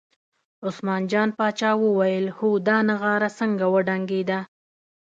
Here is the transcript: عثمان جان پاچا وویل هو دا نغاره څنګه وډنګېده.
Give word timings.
عثمان 0.67 1.01
جان 1.11 1.29
پاچا 1.37 1.71
وویل 1.83 2.25
هو 2.37 2.49
دا 2.67 2.77
نغاره 2.89 3.29
څنګه 3.39 3.65
وډنګېده. 3.73 4.39